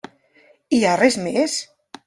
Hi 0.77 0.81
ha 0.85 0.95
res 1.03 1.21
més? 1.29 1.61